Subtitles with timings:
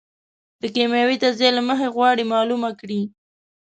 [0.61, 3.01] د کېمیاوي تجزیې له مخې غواړي معلومه کړي.